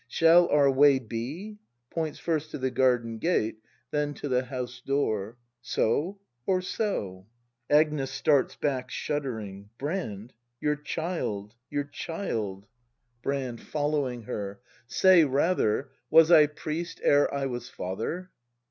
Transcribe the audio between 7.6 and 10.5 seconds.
Agnes. [Starts hack shuddering.] Brand,